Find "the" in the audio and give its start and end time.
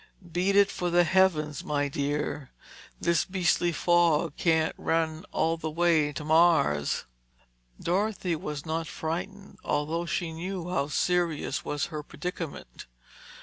0.89-1.03, 5.57-5.69